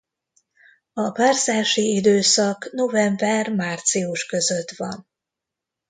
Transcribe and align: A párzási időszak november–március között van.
A 0.93 1.11
párzási 1.11 1.95
időszak 1.95 2.71
november–március 2.71 4.25
között 4.25 4.69
van. 4.71 5.07